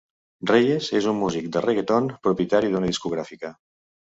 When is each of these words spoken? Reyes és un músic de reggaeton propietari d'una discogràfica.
Reyes 0.51 0.87
és 0.99 1.09
un 1.11 1.19
músic 1.23 1.51
de 1.57 1.63
reggaeton 1.65 2.09
propietari 2.29 2.73
d'una 2.73 2.91
discogràfica. 2.93 3.57